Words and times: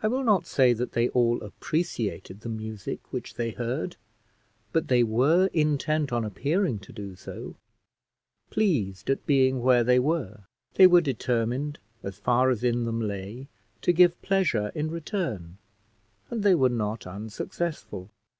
I 0.00 0.06
will 0.06 0.22
not 0.22 0.46
say 0.46 0.72
that 0.74 0.92
they 0.92 1.08
all 1.08 1.42
appreciated 1.42 2.42
the 2.42 2.48
music 2.48 3.12
which 3.12 3.34
they 3.34 3.50
heard, 3.50 3.96
but 4.70 4.86
they 4.86 5.02
were 5.02 5.48
intent 5.52 6.12
on 6.12 6.24
appearing 6.24 6.78
to 6.78 6.92
do 6.92 7.16
so; 7.16 7.56
pleased 8.48 9.10
at 9.10 9.26
being 9.26 9.60
where 9.60 9.82
they 9.82 9.98
were, 9.98 10.44
they 10.74 10.86
were 10.86 11.00
determined, 11.00 11.80
as 12.04 12.16
far 12.20 12.48
as 12.50 12.62
in 12.62 12.84
them 12.84 13.00
lay, 13.00 13.48
to 13.82 13.92
give 13.92 14.22
pleasure 14.22 14.70
in 14.76 14.88
return; 14.88 15.58
and 16.30 16.44
they 16.44 16.54
were 16.54 16.68
not 16.68 17.04
unsuccessful. 17.04 18.12